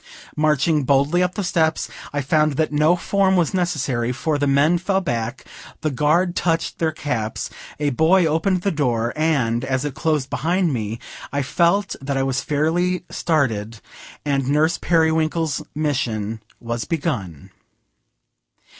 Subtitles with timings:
[0.35, 4.79] Marching boldly up the steps, I found that no form was necessary, for the men
[4.79, 5.45] fell back,
[5.81, 10.73] the guard touched their caps, a boy opened the door, and, as it closed behind
[10.73, 10.97] me,
[11.31, 13.79] I felt that I was fairly started,
[14.25, 17.51] and Nurse Periwinkle's Mission was begun.